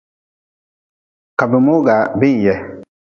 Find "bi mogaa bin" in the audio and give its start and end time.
1.49-2.35